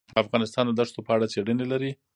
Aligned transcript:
افغانستان 0.23 0.65
د 0.67 0.71
دښتو 0.79 0.99
په 1.05 1.11
اړه 1.15 1.29
څېړنې 1.33 1.65
لري. 1.71 1.91